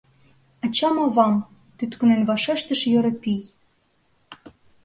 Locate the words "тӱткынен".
1.77-2.21